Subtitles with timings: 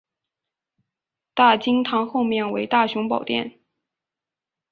[1.35, 3.59] 大经堂后面为大雄宝殿。